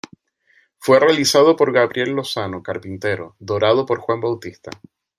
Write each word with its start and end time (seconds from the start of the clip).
Fue 0.79 0.99
realizado 0.99 1.55
por 1.55 1.71
Gabriel 1.71 2.13
Lozano, 2.13 2.63
carpintero, 2.63 3.35
dorado 3.37 3.85
por 3.85 3.99
Juan 3.99 4.19
Bautista. 4.19 4.71